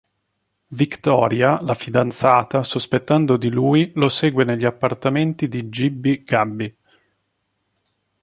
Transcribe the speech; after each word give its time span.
Victoria, 0.71 1.59
la 1.61 1.75
fidanzata, 1.75 2.63
sospettando 2.63 3.37
di 3.37 3.51
lui, 3.51 3.91
lo 3.93 4.09
segue 4.09 4.43
negli 4.43 4.65
appartamenti 4.65 5.47
di 5.47 5.69
Gibby 5.69 6.23
Gabby. 6.23 6.75